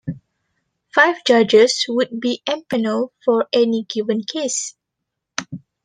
[0.95, 4.75] Five judges would be empaneled for any given case.